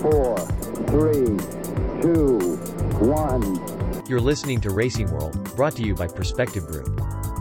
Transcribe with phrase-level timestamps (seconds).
[0.00, 0.38] four,
[0.88, 1.26] three,
[2.00, 2.38] two,
[3.00, 4.06] one.
[4.08, 6.88] You're listening to Racing World, brought to you by Perspective Group.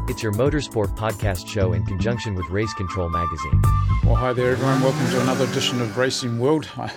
[0.10, 3.62] It's your motorsport podcast show in conjunction with Race Control Magazine.
[4.04, 4.82] Well, hi there, everyone.
[4.82, 6.68] Welcome to another edition of Racing World.
[6.76, 6.92] I,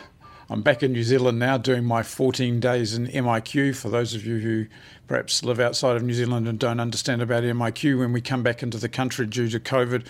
[0.51, 3.77] I'm back in New Zealand now doing my 14 days in MIQ.
[3.77, 4.67] For those of you who
[5.07, 8.65] perhaps live outside of New Zealand and don't understand about MIQ, when we come back
[8.65, 10.07] into the country due to COVID,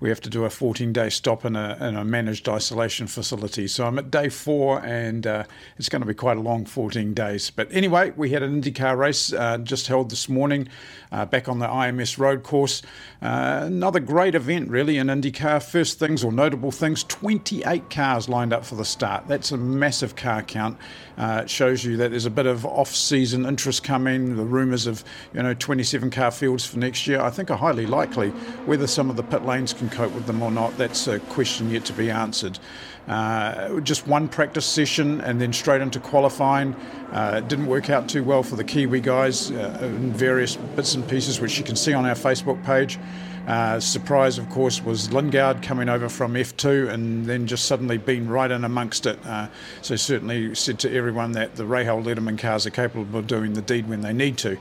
[0.00, 3.68] we have to do a 14 day stop in a, in a, managed isolation facility.
[3.68, 5.44] So I'm at day four, and uh,
[5.76, 7.50] it's going to be quite a long 14 days.
[7.50, 10.68] But anyway, we had an IndyCar race uh, just held this morning
[11.12, 12.80] uh, back on the IMS road course.
[13.20, 15.62] Uh, another great event, really, in IndyCar.
[15.62, 19.28] First things or notable things 28 cars lined up for the start.
[19.28, 20.78] That's a massive car count.
[21.18, 24.36] Uh, it shows you that there's a bit of off-season interest coming.
[24.36, 25.04] The rumours of
[25.34, 28.30] you know 27 car fields for next year, I think, are highly likely.
[28.64, 31.70] Whether some of the pit lanes can cope with them or not, that's a question
[31.70, 32.58] yet to be answered.
[33.08, 36.74] Uh, just one practice session and then straight into qualifying.
[37.12, 41.08] Uh, didn't work out too well for the Kiwi guys uh, in various bits and
[41.08, 42.98] pieces, which you can see on our Facebook page.
[43.48, 48.28] Uh, surprise, of course, was Lundgaard coming over from F2 and then just suddenly being
[48.28, 49.18] right in amongst it.
[49.26, 49.48] Uh,
[49.82, 53.62] so certainly said to everyone that the Rahal Letterman cars are capable of doing the
[53.62, 54.56] deed when they need to.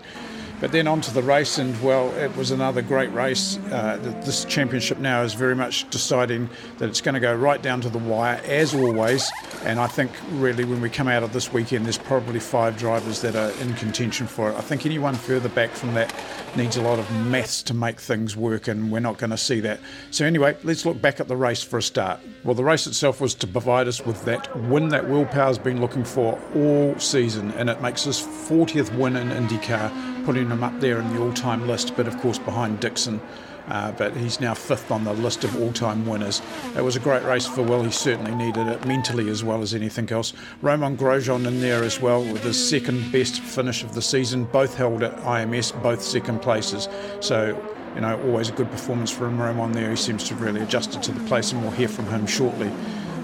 [0.59, 3.57] But then on to the race, and well, it was another great race.
[3.71, 7.79] Uh, this championship now is very much deciding that it's going to go right down
[7.81, 9.31] to the wire, as always.
[9.63, 13.21] And I think really when we come out of this weekend, there's probably five drivers
[13.21, 14.55] that are in contention for it.
[14.55, 16.13] I think anyone further back from that
[16.57, 19.61] needs a lot of maths to make things work, and we're not going to see
[19.61, 19.79] that.
[20.11, 22.19] So, anyway, let's look back at the race for a start.
[22.43, 25.79] Well, the race itself was to provide us with that win that Will Power's been
[25.79, 30.79] looking for all season, and it makes his 40th win in IndyCar putting him up
[30.79, 33.21] there in the all time list, but of course behind Dixon.
[33.67, 36.41] Uh, but he's now fifth on the list of all time winners.
[36.75, 37.83] It was a great race for Will.
[37.83, 40.33] He certainly needed it mentally as well as anything else.
[40.63, 44.45] Romain Grosjean in there as well with his second best finish of the season.
[44.45, 46.89] Both held at IMS, both second places.
[47.19, 47.55] So
[47.95, 49.89] you know, always a good performance from Romain there.
[49.89, 52.71] He seems to have really adjusted to the place, and we'll hear from him shortly.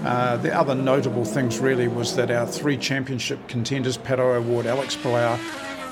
[0.04, 4.96] Uh, the other notable things really was that our three championship contenders, Pato O'Ward, Alex
[4.96, 5.36] Palou,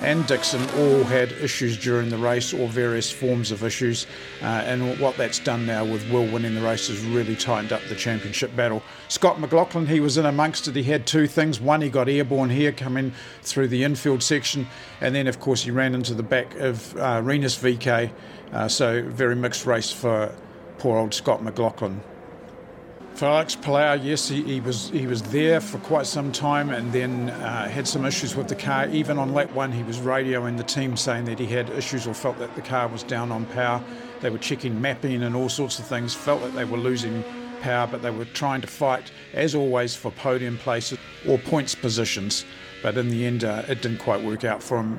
[0.00, 4.06] and Dixon all had issues during the race or various forms of issues.
[4.42, 7.82] Uh, and what that's done now with Will winning the race has really tightened up
[7.88, 8.82] the championship battle.
[9.08, 10.76] Scott McLaughlin, he was in amongst it.
[10.76, 11.60] He had two things.
[11.60, 13.12] One, he got airborne here coming
[13.42, 14.66] through the infield section.
[15.00, 18.12] And then, of course, he ran into the back of uh, Rinus VeeKay.
[18.52, 20.34] Uh, so, very mixed race for
[20.78, 22.00] poor old Scott McLaughlin.
[23.14, 26.92] For Alex Palou, yes, he, he, was he was there for quite some time, and
[26.92, 28.88] then uh, had some issues with the car.
[28.88, 32.14] Even on lap one, he was radioing the team saying that he had issues or
[32.14, 33.80] felt that the car was down on power.
[34.20, 36.12] They were checking mapping and all sorts of things.
[36.12, 37.22] Felt that they were losing
[37.60, 40.98] power, but they were trying to fight, as always, for podium places
[41.28, 42.44] or points positions.
[42.82, 44.98] But in the end, uh, it didn't quite work out for him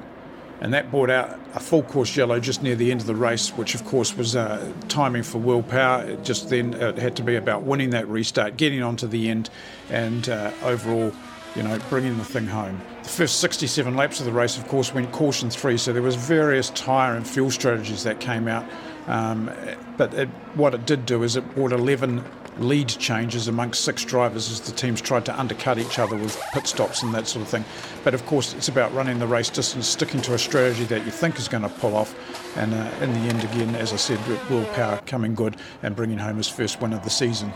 [0.62, 3.50] and that brought out a full course yellow just near the end of the race,
[3.50, 6.04] which of course was uh, timing for Will Power.
[6.04, 9.50] It just then it had to be about winning that restart, getting onto the end,
[9.90, 11.12] and uh, overall,
[11.56, 12.82] you know, bringing the thing home.
[13.04, 16.16] The first 67 laps of the race, of course, went caution three, so there was
[16.16, 18.66] various tyre and fuel strategies that came out.
[19.08, 19.52] Um,
[19.98, 22.24] but it, what it did do is it brought 11
[22.60, 26.68] lead changes amongst six drivers as the teams tried to undercut each other with pit
[26.68, 27.66] stops and that sort of thing.
[28.04, 31.12] But of course, it's about running the race distance, sticking to a strategy that you
[31.12, 32.16] think is going to pull off.
[32.58, 36.18] And uh, in the end, again, as I said, Will Power coming good and bringing
[36.18, 37.52] home his first win of the season.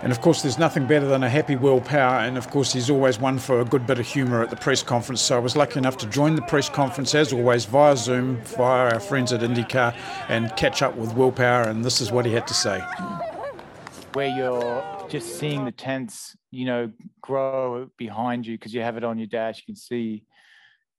[0.00, 2.20] And of course, there's nothing better than a happy Will Power.
[2.20, 4.82] And of course, he's always one for a good bit of humour at the press
[4.82, 5.20] conference.
[5.20, 8.94] So I was lucky enough to join the press conference, as always, via Zoom, via
[8.94, 9.94] our friends at IndyCar,
[10.28, 11.62] and catch up with Will Power.
[11.64, 12.80] And this is what he had to say
[14.12, 19.04] where you're just seeing the tents, you know, grow behind you because you have it
[19.04, 20.24] on your dash, you can see.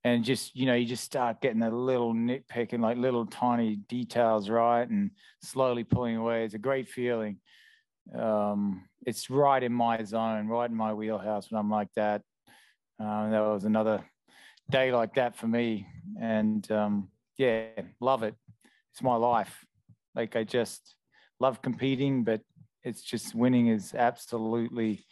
[0.03, 4.49] And just, you know, you just start getting a little nitpicking, like little tiny details
[4.49, 5.11] right and
[5.41, 6.45] slowly pulling away.
[6.45, 7.37] It's a great feeling.
[8.17, 12.21] Um, it's right in my zone, right in my wheelhouse when I'm like that.
[13.00, 14.05] Um, that was another
[14.69, 15.88] day like that for me.
[16.21, 17.65] And um, yeah,
[18.00, 18.35] love it.
[18.94, 19.65] It's my life.
[20.15, 20.95] Like I just
[21.39, 22.41] love competing, but
[22.83, 25.05] it's just winning is absolutely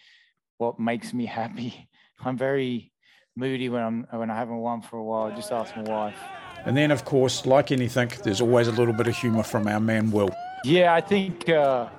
[0.57, 1.89] what makes me happy.
[2.23, 2.91] I'm very
[3.35, 5.29] moody when I'm when I haven't won for a while.
[5.35, 6.17] Just ask my wife.
[6.65, 9.79] And then, of course, like anything, there's always a little bit of humour from our
[9.79, 10.29] man Will.
[10.63, 11.47] Yeah, I think.
[11.47, 11.89] Uh,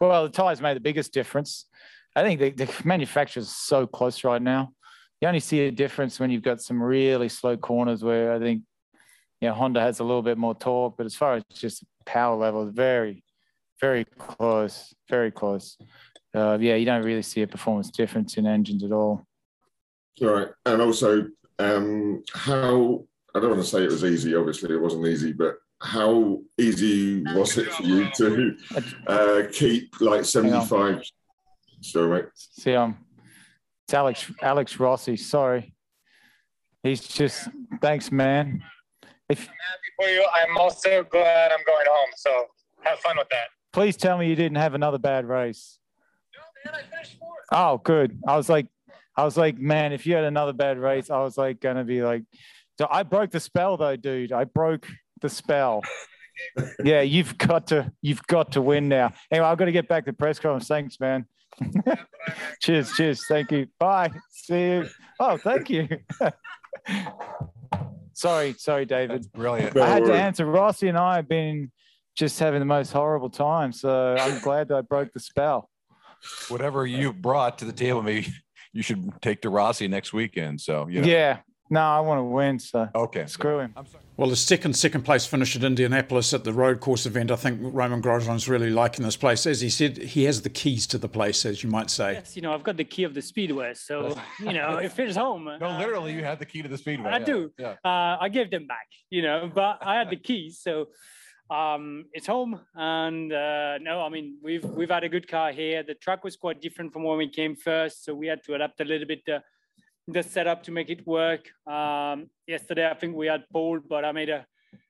[0.00, 1.66] well, the tires made the biggest difference.
[2.14, 4.72] I think the, the manufacturer's so close right now.
[5.20, 8.62] You only see a difference when you've got some really slow corners where I think,
[9.40, 12.36] you know, Honda has a little bit more torque, but as far as just power
[12.36, 13.24] level, very,
[13.80, 15.76] very close, very close.
[16.34, 19.26] Uh, yeah, you don't really see a performance difference in engines at all.
[20.22, 21.26] All right, and also
[21.58, 24.34] um, how I don't want to say it was easy.
[24.34, 28.56] Obviously, it wasn't easy, but how easy was it for you to
[29.06, 31.02] uh, keep like seventy-five?
[31.82, 32.30] Sorry, mate.
[32.34, 32.96] See, um,
[33.84, 35.16] it's Alex Alex Rossi.
[35.16, 35.74] Sorry,
[36.82, 37.48] he's just
[37.80, 38.62] thanks, man.
[39.28, 42.10] If I'm happy for you, I'm also glad I'm going home.
[42.16, 42.46] So
[42.82, 43.48] have fun with that.
[43.76, 45.78] Please tell me you didn't have another bad race.
[46.34, 47.44] No, man, I finished fourth.
[47.52, 48.18] Oh, good.
[48.26, 48.68] I was like,
[49.14, 52.02] I was like, man, if you had another bad race, I was like gonna be
[52.02, 52.22] like,
[52.78, 54.32] so I broke the spell though, dude.
[54.32, 54.88] I broke
[55.20, 55.82] the spell.
[56.84, 59.12] yeah, you've got to, you've got to win now.
[59.30, 60.68] Anyway, I've got to get back to press conference.
[60.68, 61.26] Thanks, man.
[62.62, 63.26] cheers, cheers.
[63.28, 63.66] Thank you.
[63.78, 64.10] Bye.
[64.30, 64.88] See you.
[65.20, 65.86] Oh, thank you.
[68.14, 69.16] sorry, sorry, David.
[69.16, 69.76] That's brilliant.
[69.76, 70.46] I had to answer.
[70.46, 71.70] Rossi and I have been
[72.16, 73.72] just having the most horrible time.
[73.72, 75.70] So I'm glad that I broke the spell.
[76.48, 78.32] Whatever you brought to the table, maybe
[78.72, 80.60] you should take to Rossi next weekend.
[80.60, 81.06] So you know.
[81.06, 81.38] Yeah.
[81.68, 82.58] No, I want to win.
[82.58, 83.74] So okay, screw him.
[84.16, 87.30] Well, the second second place finish at Indianapolis at the road course event.
[87.30, 89.46] I think Romain Grosjean's really liking this place.
[89.46, 92.14] As he said, he has the keys to the place, as you might say.
[92.14, 95.16] Yes, you know, I've got the key of the speedway, so you know, if it's
[95.16, 95.44] home.
[95.44, 97.10] No, literally, you have the key to the speedway.
[97.10, 97.24] I yeah.
[97.24, 97.52] do.
[97.58, 97.74] Yeah.
[97.84, 100.86] Uh, I gave them back, you know, but I had the keys, so
[101.50, 102.60] um, it's home.
[102.74, 105.82] And uh, no, I mean, we've we've had a good car here.
[105.82, 108.80] The track was quite different from when we came first, so we had to adapt
[108.80, 109.24] a little bit.
[109.26, 109.42] The,
[110.08, 111.50] the setup to make it work.
[111.66, 114.46] Um, yesterday, I think we had pole, but I made a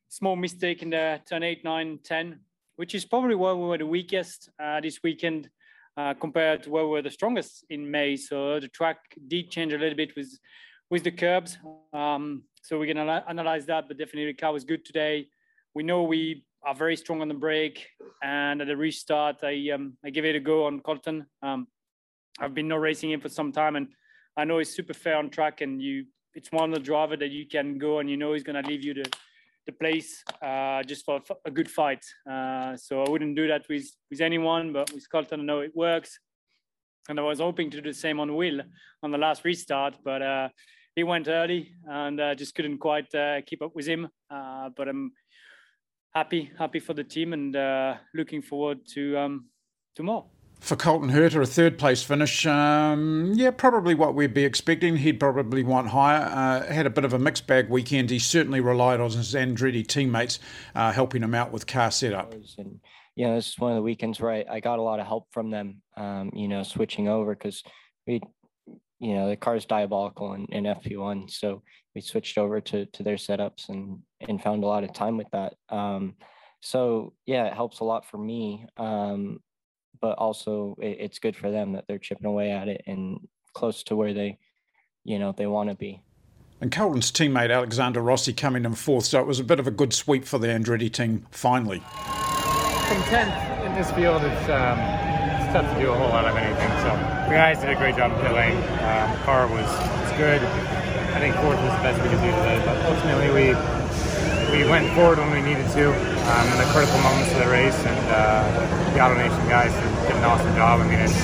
[0.09, 2.41] small mistake in the turn 8, 9, 10,
[2.77, 5.49] which is probably where we were the weakest uh, this weekend
[5.97, 8.17] uh, compared to where we were the strongest in May.
[8.17, 10.39] So the track did change a little bit with
[10.91, 11.59] with the curbs.
[11.93, 15.29] Um, so we're to analyze that, but definitely the car was good today.
[15.75, 17.87] We know we are very strong on the brake.
[18.23, 21.27] and at the restart, I um, I give it a go on Colton.
[21.43, 21.69] Um,
[22.41, 23.89] I've been not racing him for some time, and
[24.37, 27.31] I know he's super fair on track, and you it's one of the driver that
[27.31, 29.11] you can go and you know he's going to leave you the
[29.65, 32.05] the place uh, just for a good fight.
[32.31, 35.75] Uh, so I wouldn't do that with with anyone, but with Colton, I know it
[35.75, 36.19] works.
[37.09, 38.61] And I was hoping to do the same on Will
[39.03, 40.49] on the last restart, but uh,
[40.97, 44.09] he went early and uh, just couldn't quite uh, keep up with him.
[44.29, 45.13] Uh, but I'm
[46.17, 47.55] happy, happy for the team, and
[48.15, 49.47] looking forward to um,
[49.97, 50.25] to more
[50.61, 52.47] for Colton Herta, a third place finish.
[52.47, 54.97] Um, yeah, probably what we'd be expecting.
[54.97, 56.23] He'd probably want higher.
[56.23, 58.11] Uh, had a bit of a mixed bag weekend.
[58.11, 60.39] He certainly relied on his Andretti teammates
[60.75, 62.33] uh, helping him out with car setup.
[62.59, 62.81] And,
[63.15, 65.07] you know, this is one of the weekends where I, I got a lot of
[65.07, 67.63] help from them, um, you know, switching over because
[68.07, 68.21] we,
[68.99, 71.31] you know, the car's diabolical in, in FP1.
[71.31, 71.63] So
[71.95, 75.31] we switched over to, to their setups and, and found a lot of time with
[75.33, 75.55] that.
[75.69, 76.15] Um,
[76.61, 78.67] so yeah, it helps a lot for me.
[78.77, 79.41] Um,
[80.01, 83.83] but also it, it's good for them that they're chipping away at it and close
[83.85, 84.39] to where they,
[85.05, 86.03] you know, they want to be.
[86.61, 89.71] And Colton's teammate Alexander Rossi coming in fourth, so it was a bit of a
[89.71, 91.81] good sweep for the Andretti team finally.
[91.81, 96.35] From 10th in this field, it's, um, it's tough to do a whole lot of
[96.37, 96.71] anything.
[96.81, 96.89] So
[97.29, 98.57] the guys did a great job of pit lane.
[98.57, 100.41] Um, car was, was good.
[101.13, 103.76] I think fourth was the best we could do today, but ultimately we
[104.51, 107.79] we went forward when we needed to um, in the critical moments of the race,
[107.85, 109.73] and uh, the AutoNation guys
[110.07, 110.81] did an awesome job.
[110.81, 111.17] I mean, it's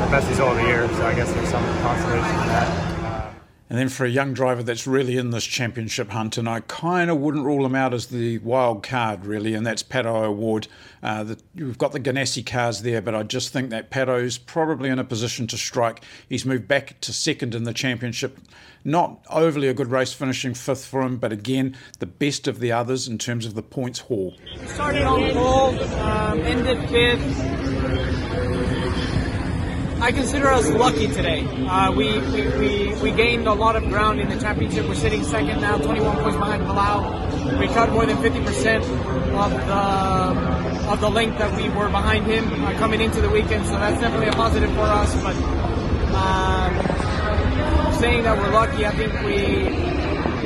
[0.00, 2.87] our best result of the year, so I guess there's some consolation in that.
[3.70, 7.10] And then for a young driver that's really in this championship hunt, and I kind
[7.10, 10.68] of wouldn't rule him out as the wild card, really, and that's Pato O'Ward.
[11.02, 14.88] Uh, the, you've got the Ganassi cars there, but I just think that Pato's probably
[14.88, 16.02] in a position to strike.
[16.28, 18.38] He's moved back to second in the championship.
[18.84, 22.72] Not overly a good race, finishing fifth for him, but again, the best of the
[22.72, 24.34] others in terms of the points haul.
[24.66, 27.77] Started on pole, um, ended fifth.
[30.00, 31.44] I consider us lucky today.
[31.66, 34.86] Uh, we, we, we, we, gained a lot of ground in the championship.
[34.86, 37.58] We're sitting second now, 21 points behind Palou.
[37.58, 38.84] We cut more than 50%
[39.34, 43.66] of the of the length that we were behind him uh, coming into the weekend,
[43.66, 45.14] so that's definitely a positive for us.
[45.22, 45.36] But
[46.14, 46.72] um,
[48.00, 49.87] saying that we're lucky, I think we,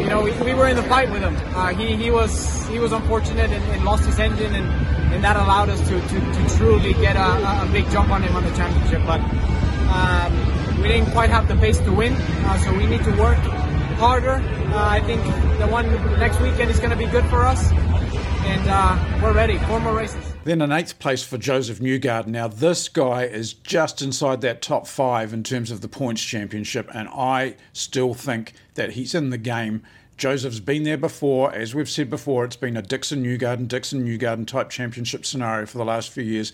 [0.03, 1.37] you know, we, we were in the fight with him.
[1.55, 4.67] Uh, he, he was he was unfortunate and, and lost his engine and
[5.15, 8.35] and that allowed us to, to, to truly get a, a, big jump on him
[8.35, 9.03] on the championship.
[9.07, 9.21] But
[9.93, 13.37] um, we didn't quite have the pace to win, uh, so we need to work
[14.01, 14.43] harder.
[14.73, 15.23] Uh, I think
[15.59, 15.87] the one
[16.19, 19.59] next weekend is going to be good for us, and uh, we're ready.
[19.59, 20.32] Four more races.
[20.45, 22.29] Then an eighth place for Joseph Newgarden.
[22.29, 26.91] Now, this guy is just inside that top five in terms of the points championship,
[26.93, 29.83] and I still think that he's in the game
[30.17, 31.53] Joseph's been there before.
[31.53, 35.79] As we've said before, it's been a Dixon Newgarden, Dixon Newgarden type championship scenario for
[35.79, 36.53] the last few years.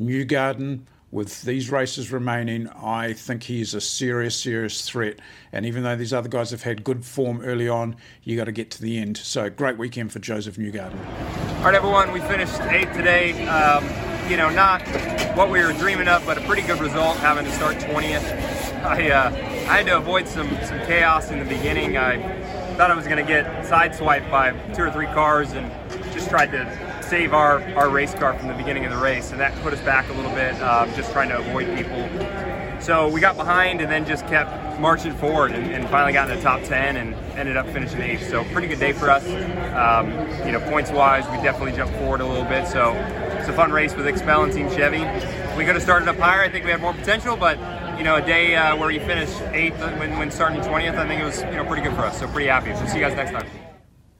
[0.00, 5.18] Newgarden with these races remaining, I think he is a serious, serious threat.
[5.52, 8.52] And even though these other guys have had good form early on, you got to
[8.52, 9.18] get to the end.
[9.18, 11.49] So great weekend for Joseph Newgarden.
[11.60, 13.46] All right, everyone, we finished eighth today.
[13.46, 13.84] Um,
[14.30, 14.80] you know, not
[15.36, 18.82] what we were dreaming of, but a pretty good result having to start 20th.
[18.82, 19.28] I, uh,
[19.68, 21.98] I had to avoid some, some chaos in the beginning.
[21.98, 22.16] I
[22.76, 25.70] thought I was going to get sideswiped by two or three cars and
[26.14, 29.38] just tried to save our, our race car from the beginning of the race, and
[29.38, 32.08] that put us back a little bit, um, just trying to avoid people.
[32.80, 36.36] So we got behind and then just kept marching forward and, and, finally got in
[36.36, 38.28] the top 10 and ended up finishing eighth.
[38.30, 39.24] So pretty good day for us.
[39.74, 40.10] Um,
[40.46, 42.66] you know, points wise, we definitely jumped forward a little bit.
[42.66, 42.92] So
[43.38, 45.00] it's a fun race with XPEL and Team Chevy.
[45.58, 46.42] We could have started up higher.
[46.42, 47.58] I think we had more potential, but
[47.98, 51.20] you know, a day uh, where you finish eighth when, when starting 20th, I think
[51.20, 52.18] it was you know pretty good for us.
[52.18, 52.74] So pretty happy.
[52.74, 53.69] So see you guys next time.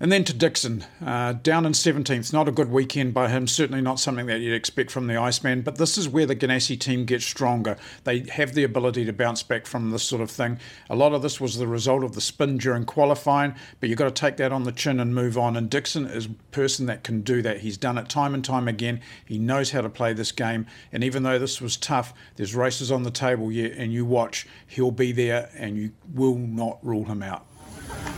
[0.02, 2.32] And then to Dixon, uh, down in 17th.
[2.32, 5.60] Not a good weekend by him, certainly not something that you'd expect from the Iceman,
[5.60, 7.76] but this is where the Ganassi team gets stronger.
[8.04, 10.58] They have the ability to bounce back from this sort of thing.
[10.88, 14.04] A lot of this was the result of the spin during qualifying, but you've got
[14.04, 15.54] to take that on the chin and move on.
[15.54, 17.60] And Dixon is a person that can do that.
[17.60, 19.02] He's done it time and time again.
[19.26, 20.64] He knows how to play this game.
[20.92, 24.46] And even though this was tough, there's races on the table yet, and you watch,
[24.66, 27.44] he'll be there and you will not rule him out.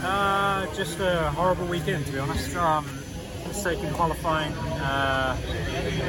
[0.02, 2.56] Uh, just a horrible weekend, to be honest.
[2.56, 2.86] Um,
[3.46, 5.36] mistake in qualifying, uh,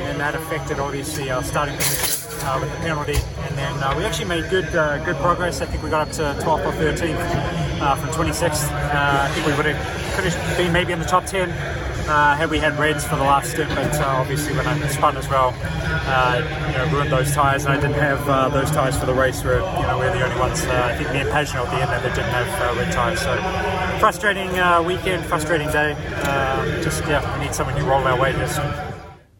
[0.08, 3.18] and that affected obviously our starting position uh, with the penalty.
[3.48, 5.62] And then uh, we actually made good uh, good progress.
[5.62, 8.72] I think we got up to 12th or 13th uh, from 26th.
[8.72, 11.50] Uh, I think we would have finished been maybe in the top 10
[12.08, 15.18] uh, had we had reds for the last stint, but uh, obviously when I spun
[15.18, 16.42] as well, uh,
[16.72, 19.44] you know, ruined those tyres, and I didn't have uh, those tyres for the race.
[19.44, 20.62] Where you know we're the only ones.
[20.64, 23.22] Uh, I think me and Pagenaud at the end that didn't have uh, red tyres.
[23.22, 24.50] So frustrating
[24.86, 25.94] weekend, frustrating day.
[26.24, 28.93] Um, just yeah, we need someone to roll our way this soon.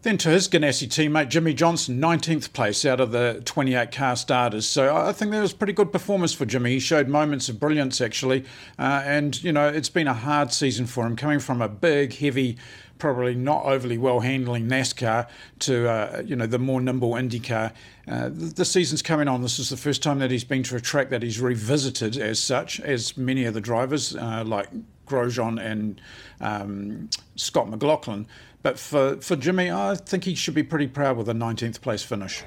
[0.04, 4.66] Then to his Ganassi teammate Jimmie Johnson, 19th place out of the 28 car starters.
[4.66, 6.72] So I think that was pretty good performance for Jimmy.
[6.72, 8.44] He showed moments of brilliance actually,
[8.78, 12.16] uh, and you know it's been a hard season for him, coming from a big,
[12.16, 12.58] heavy
[13.04, 15.28] probably not overly well handling NASCAR
[15.60, 17.74] to uh, you know the more nimble IndyCar.
[18.08, 19.42] Uh, the, season's coming on.
[19.42, 22.40] This is the first time that he's been to a track that he's revisited as
[22.40, 24.70] such, as many of the drivers uh, like
[25.06, 26.00] Grosjean and
[26.40, 28.26] um, Scott McLaughlin.
[28.62, 32.04] But for, for Jimmy, I think he should be pretty proud with a 19th place
[32.04, 32.46] finish.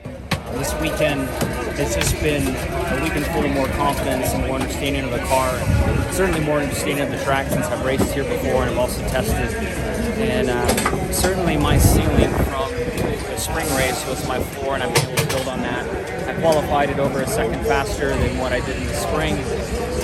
[0.53, 1.29] This weekend
[1.79, 5.53] it's just been a weekend full of more confidence and more understanding of the car.
[6.13, 9.86] Certainly more understanding of the track since I've raced here before and I've also tested.
[10.17, 15.17] And uh, certainly my ceiling from the spring race was my floor and I'm able
[15.17, 16.29] to build on that.
[16.29, 19.35] I qualified it over a second faster than what I did in the spring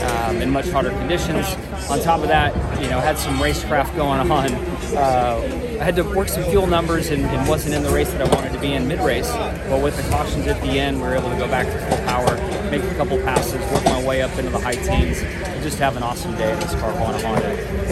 [0.05, 1.47] um, in much hotter conditions.
[1.89, 4.53] On top of that, you know, had some racecraft going on.
[4.95, 8.23] Uh, I had to work some fuel numbers and, and, wasn't in the race that
[8.23, 9.29] I wanted to be in mid-race.
[9.69, 12.07] But with the cautions at the end, we were able to go back to full
[12.07, 12.37] power,
[12.71, 15.97] make a couple passes, work my way up into the high teens, and just have
[15.97, 17.51] an awesome day in this car on a Honda.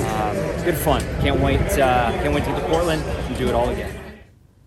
[0.09, 1.00] Um, good fun.
[1.20, 1.59] Can't wait.
[1.59, 4.00] Uh, can't wait to get to Portland and do it all again.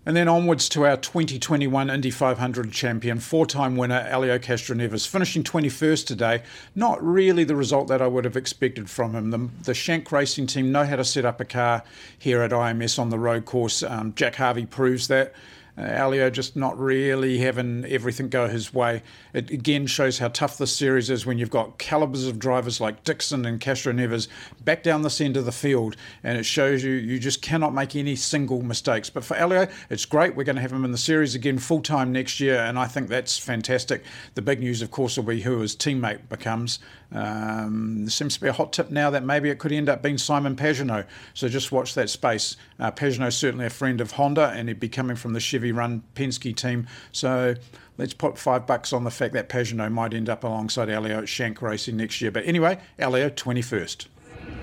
[0.06, 5.42] And then onwards to our 2021 Indy 500 champion, four time winner Helio Castroneves, finishing
[5.42, 6.42] 21st today.
[6.74, 9.30] Not really the result that I would have expected from him.
[9.30, 11.82] The, the Shank Racing team know how to set up a car
[12.18, 13.82] here at IMS on the road course.
[13.82, 15.32] Um, Jack Harvey proves that.
[15.76, 19.02] Uh, Helio just not really having everything go his way.
[19.32, 23.02] It again shows how tough this series is when you've got calibers of drivers like
[23.02, 24.28] Dixon and Castroneves
[24.64, 27.96] back down the centre of the field, and it shows you you just cannot make
[27.96, 29.10] any single mistakes.
[29.10, 30.36] But for Helio, it's great.
[30.36, 32.86] We're going to have him in the series again full time next year, and I
[32.86, 34.04] think that's fantastic.
[34.34, 36.78] The big news, of course, will be who his teammate becomes.
[37.14, 40.02] Um, there seems to be a hot tip now that maybe it could end up
[40.02, 41.06] being Simon Pagenaud.
[41.32, 42.56] So just watch that space.
[42.78, 46.02] Uh, Pagenaud's certainly a friend of Honda, and he'd be coming from the Chevy run
[46.14, 46.86] Penske team.
[47.12, 47.54] So
[47.96, 51.28] let's put five bucks on the fact that Pagenaud might end up alongside Helio at
[51.28, 52.32] Shank Racing next year.
[52.32, 54.06] But anyway, Helio, 21st.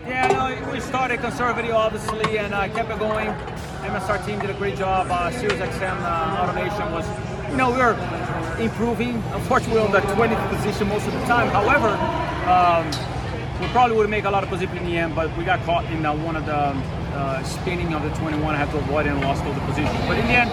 [0.05, 3.27] Yeah, no, we started conservative, obviously, and uh, kept it going.
[3.27, 5.07] MSR team did a great job.
[5.09, 7.07] Uh, Sirius XM uh, AutoNation was,
[7.49, 7.95] you know, we were
[8.59, 9.15] improving.
[9.33, 11.47] Unfortunately, we are on the 20th position most of the time.
[11.49, 11.89] However,
[12.47, 12.85] um,
[13.61, 15.85] we probably would make a lot of position in the end, but we got caught
[15.85, 18.55] in uh, one of the uh, spinning of the 21.
[18.55, 19.97] I had to avoid and lost all the positions.
[20.07, 20.49] But in the end,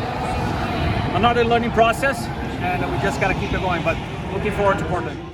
[1.16, 2.26] another learning process,
[2.60, 3.82] and we just got to keep it going.
[3.82, 3.96] But
[4.32, 5.27] looking forward to Portland.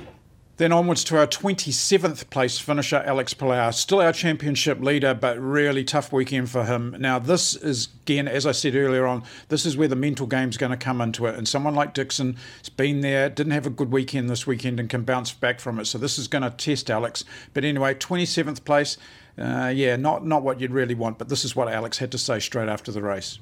[0.57, 3.73] Then onwards to our 27th place finisher, Alex Palou.
[3.73, 6.95] Still our championship leader, but really tough weekend for him.
[6.97, 10.55] Now, this is, again, as I said earlier on, this is where the mental game's
[10.55, 11.35] going to come into it.
[11.35, 14.89] And someone like Dixon has been there, didn't have a good weekend this weekend, and
[14.89, 15.87] can bounce back from it.
[15.87, 17.25] So this is going to test Alex.
[17.53, 18.97] But anyway, 27th place,
[19.37, 22.17] uh, yeah, not, not what you'd really want, but this is what Alex had to
[22.17, 23.39] say straight after the race.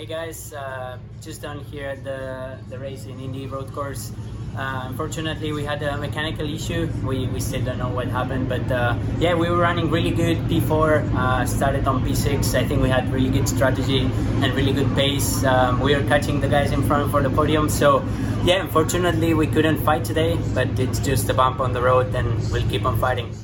[0.00, 4.12] Hey guys, uh, just done here at the, the race in Indy Road Course.
[4.56, 6.88] Uh, unfortunately, we had a mechanical issue.
[7.04, 10.38] We, we still don't know what happened, but uh, yeah, we were running really good.
[10.48, 12.54] P4 uh, started on P6.
[12.54, 15.44] I think we had really good strategy and really good pace.
[15.44, 17.68] Um, we were catching the guys in front for the podium.
[17.68, 18.02] So
[18.42, 22.26] yeah, unfortunately, we couldn't fight today, but it's just a bump on the road, and
[22.50, 23.34] we'll keep on fighting.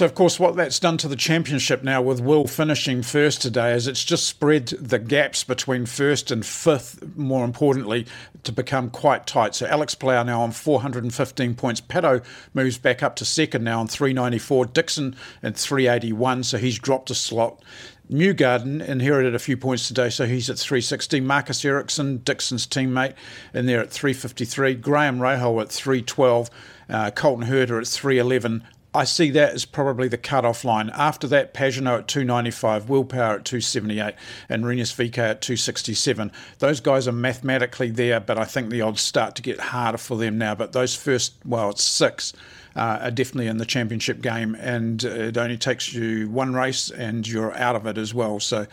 [0.00, 3.74] So, of course, what that's done to the championship now with Will finishing first today
[3.74, 8.06] is it's just spread the gaps between first and fifth, more importantly,
[8.44, 9.54] to become quite tight.
[9.54, 11.82] So, Alex Palou now on 415 points.
[11.82, 14.64] Pato moves back up to second now on 394.
[14.64, 17.62] Dixon at 381, so he's dropped a slot.
[18.10, 21.20] Newgarden inherited a few points today, so he's at 360.
[21.20, 23.12] Marcus Ericsson, Dixon's teammate,
[23.52, 24.76] in there at 353.
[24.76, 26.48] Graham Rahal at 312.
[26.88, 28.64] Uh, Colton Herta at 311.
[28.92, 30.90] I see that as probably the cut-off line.
[30.90, 34.14] After that, Pagenaud at 295, Will Power at 278,
[34.48, 36.32] and Rinus VeeKay at 267.
[36.58, 40.16] Those guys are mathematically there, but I think the odds start to get harder for
[40.16, 40.56] them now.
[40.56, 42.32] But those first, well, it's six.
[42.76, 47.26] Uh, are definitely in the championship game, and it only takes you one race, and
[47.26, 48.38] you're out of it as well.
[48.38, 48.66] So,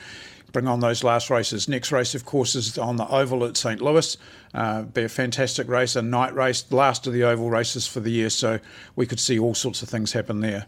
[0.51, 1.67] bring on those last races.
[1.67, 3.81] Next race, of course, is on the Oval at St.
[3.81, 4.17] Louis.
[4.53, 8.09] Uh, be a fantastic race, a night race, last of the Oval races for the
[8.09, 8.29] year.
[8.29, 8.59] So
[8.95, 10.65] we could see all sorts of things happen there.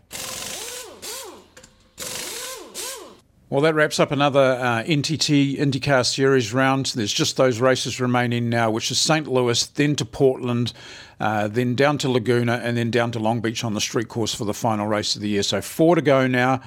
[3.49, 6.87] Well, that wraps up another uh, NTT IndyCar Series round.
[6.87, 9.25] There's just those races remaining now, which is St.
[9.25, 10.71] Louis, then to Portland,
[11.19, 14.35] uh, then down to Laguna, and then down to Long Beach on the street course
[14.35, 15.41] for the final race of the year.
[15.41, 16.61] So four to go now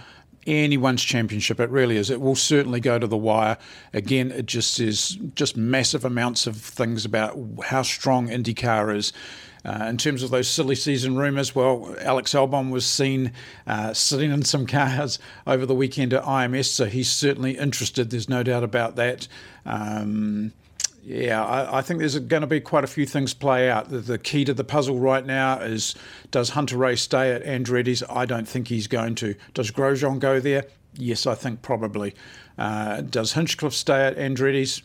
[0.47, 1.61] anyone's championship.
[1.61, 2.11] It really is.
[2.11, 3.59] It will certainly go to the wire.
[3.93, 9.13] Again, it just is just massive amounts of things about how strong IndyCar is.
[9.65, 13.33] Uh, in terms of those silly season rumours, well, Alex Albon was seen
[13.67, 18.11] uh, sitting in some cars over the weekend at IMS, so he's certainly interested.
[18.11, 19.29] There's no doubt about that.
[19.65, 20.53] Um,
[21.05, 23.89] yeah, I, I, think there's going to be quite a few things play out.
[23.89, 25.97] The, the, key to the puzzle right now is
[26.31, 28.05] does Hunter-Reay stay at Andretti's?
[28.09, 29.35] I don't think he's going to.
[29.53, 30.67] Does Grosjean go there?
[30.95, 32.15] Yes, I think probably.
[32.57, 34.83] Uh, does Hinchcliffe stay at Andretti's?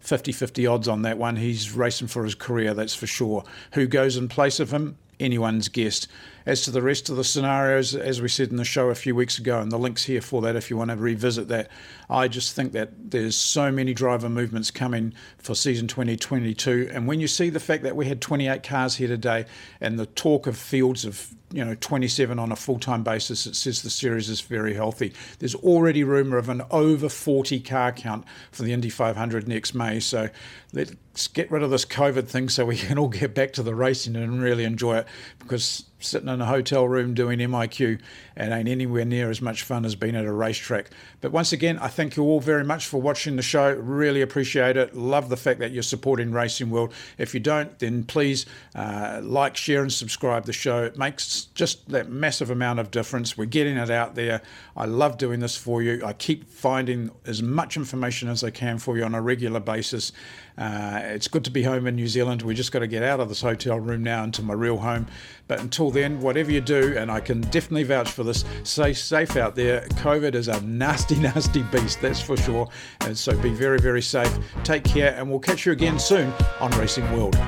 [0.00, 1.36] 50 50 odds on that one.
[1.36, 3.44] He's racing for his career, that's for sure.
[3.74, 4.96] Who goes in place of him?
[5.20, 6.08] Anyone's guess.
[6.50, 9.14] As to the rest of the scenarios, as we said in the show a few
[9.14, 11.70] weeks ago, and the link's here for that if you want to revisit that,
[12.08, 16.90] I just think that there's so many driver movements coming for season 2022.
[16.92, 19.46] And when you see the fact that we had 28 cars here today
[19.80, 23.82] and the talk of fields of you know 27 on a full-time basis it says
[23.82, 28.62] the series is very healthy there's already rumor of an over 40 car count for
[28.62, 30.28] the indy 500 next may so
[30.72, 33.74] let's get rid of this covid thing so we can all get back to the
[33.74, 35.08] racing and really enjoy it
[35.40, 38.00] because sitting in a hotel room doing MIQ
[38.36, 40.90] and ain't anywhere near as much fun as being at a racetrack.
[41.20, 43.74] But once again, I thank you all very much for watching the show.
[43.74, 44.96] Really appreciate it.
[44.96, 46.92] Love the fact that you're supporting Racing World.
[47.18, 50.84] If you don't, then please uh, like, share, and subscribe the show.
[50.84, 53.36] It makes just that massive amount of difference.
[53.36, 54.42] We're getting it out there.
[54.76, 56.02] I love doing this for you.
[56.04, 60.12] I keep finding as much information as I can for you on a regular basis.
[60.56, 62.42] Uh, it's good to be home in New Zealand.
[62.42, 65.06] We just got to get out of this hotel room now into my real home.
[65.48, 65.60] But
[65.90, 69.82] then, whatever you do, and I can definitely vouch for this, stay safe out there.
[69.90, 72.68] COVID is a nasty, nasty beast, that's for sure.
[73.00, 74.36] And so be very, very safe.
[74.64, 77.38] Take care, and we'll catch you again soon on Racing World.